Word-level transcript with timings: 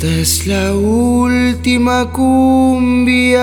Esta 0.00 0.14
es 0.14 0.46
la 0.46 0.74
última 0.74 2.08
cumbia. 2.12 3.42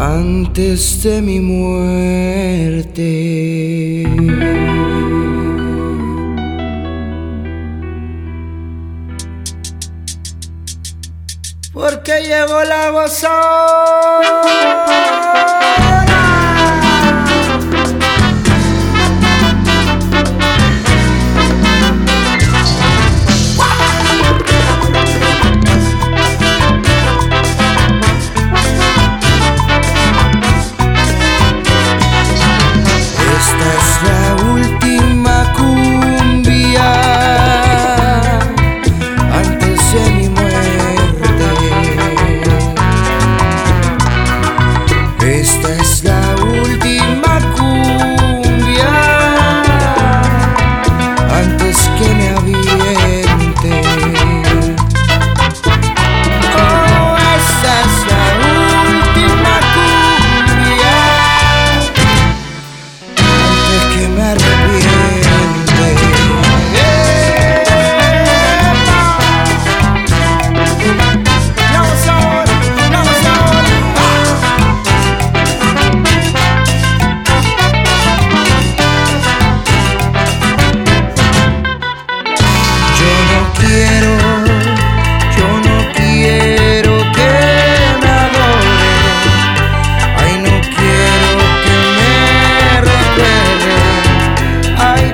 Antes 0.00 1.04
de 1.04 1.22
mi 1.22 1.38
muerte. 1.38 2.42
porque 11.72 12.22
llevo 12.22 12.64
la 12.64 12.90
gozona. 12.90 13.32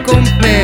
Se 0.08 0.57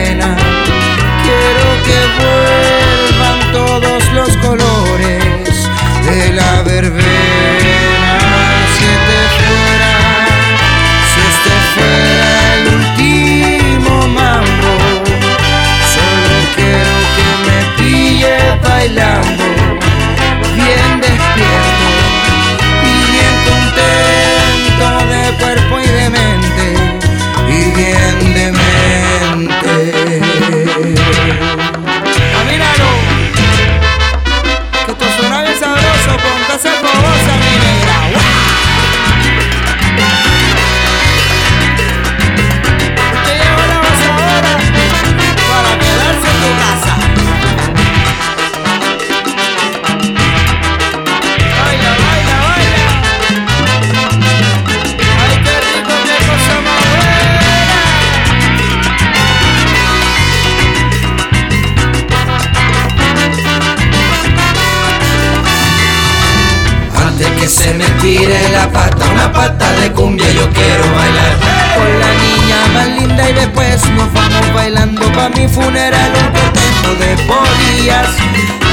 tire 68.05 68.51
la 68.51 68.71
pata, 68.71 69.03
una 69.15 69.33
pata 69.33 69.73
de 69.81 69.91
cumbia 69.93 70.31
yo 70.33 70.47
quiero 70.51 70.85
bailar. 70.95 71.33
Con 71.75 71.91
la 72.03 72.11
niña 72.25 72.59
más 72.75 72.89
linda 73.01 73.31
y 73.31 73.33
después 73.33 73.81
nos 73.97 74.13
vamos 74.13 74.47
bailando 74.53 75.11
pa' 75.13 75.31
mi 75.31 75.49
funeral. 75.49 76.13
Un 76.21 76.29
cortejo 76.37 76.91
de 77.03 77.11
polillas 77.29 78.11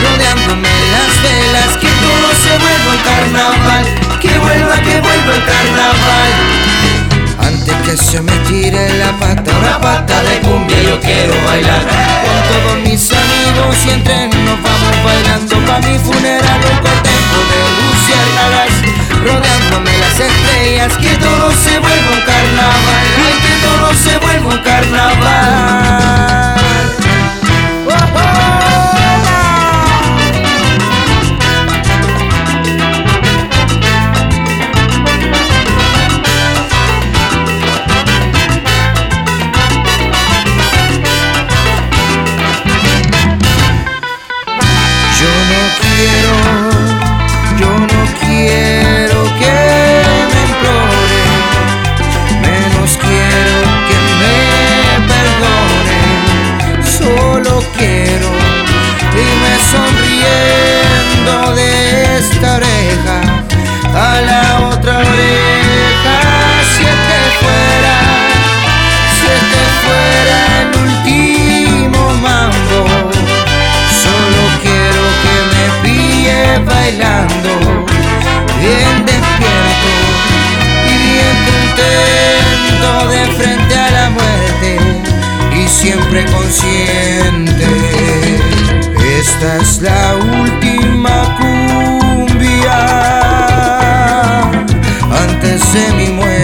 rodeándome 0.03 0.73
las 0.93 1.11
velas 1.23 1.71
Que 1.79 1.91
todo 2.03 2.27
se 2.43 2.53
vuelva 2.63 2.91
el 2.97 3.01
carnaval, 3.09 3.85
que 4.19 4.37
vuelva, 4.37 4.75
que 4.85 4.95
vuelva 4.99 5.33
el 5.39 5.43
carnaval. 5.51 6.31
Antes 7.47 7.75
que 7.85 7.95
se 7.95 8.21
me 8.21 8.35
tire 8.49 8.83
la 8.99 9.11
pata, 9.17 9.49
una 9.59 9.79
pata 9.79 10.23
de 10.23 10.39
cumbia 10.41 10.81
yo 10.83 10.99
quiero 10.99 11.35
bailar. 11.47 11.83
Con 12.25 12.39
todos 12.51 12.77
mis 12.83 13.03
amigos 13.11 13.75
y 13.85 13.89
entre 13.91 14.27
nos 14.27 14.59
vamos 14.61 14.95
bailando 15.05 15.55
pa' 15.67 15.79
mi 15.87 15.97
funeral. 15.99 16.59
Un 16.69 17.10
Que 20.81 21.15
todo 21.17 21.51
se 21.51 21.77
vuelva 21.79 22.11
un 22.11 22.21
carnaval, 22.25 23.05
ay 23.23 23.35
que 23.43 23.53
todo 23.65 23.93
se 23.93 24.17
vuelva 24.17 24.49
un 24.49 24.57
carnaval. 24.63 25.81
Siempre 45.17 46.21
Esta 89.19 89.57
es 89.61 89.81
la 89.81 90.15
última 90.15 91.37
cumbia 91.39 92.79
antes 95.09 95.73
de 95.73 95.93
mi 95.93 96.09
muerte. 96.09 96.40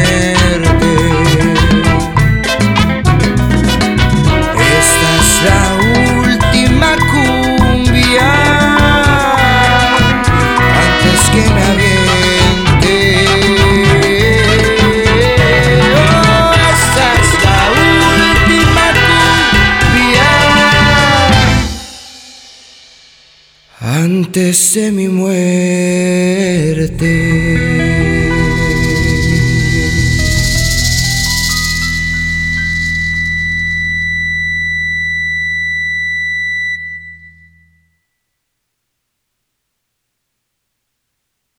Antes 24.08 24.74
de 24.74 24.90
mi 24.90 25.10
muerte. 25.10 25.38